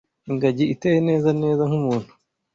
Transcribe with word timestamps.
ingagi 0.29 0.65
iteye 0.73 0.99
neza 1.09 1.29
neza 1.41 1.61
nk’umuntu 1.69 2.11